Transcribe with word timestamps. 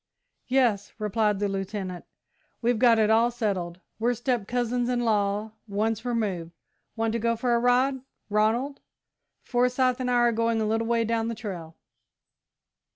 "Yes," 0.47 0.93
replied 0.97 1.37
the 1.37 1.47
Lieutenant, 1.47 2.05
"we've 2.59 2.79
got 2.79 2.97
it 2.97 3.11
all 3.11 3.29
settled. 3.29 3.81
We're 3.99 4.15
step 4.15 4.47
cousins 4.47 4.89
in 4.89 5.01
law 5.01 5.51
once 5.67 6.03
removed. 6.03 6.53
Want 6.95 7.13
to 7.13 7.19
go 7.19 7.35
for 7.35 7.53
a 7.53 7.59
ride, 7.59 8.01
Ronald? 8.27 8.79
Forsyth 9.43 9.99
and 9.99 10.09
I 10.09 10.15
are 10.15 10.31
going 10.31 10.59
a 10.59 10.65
little 10.65 10.87
way 10.87 11.05
down 11.05 11.27
the 11.27 11.35
trail." 11.35 11.77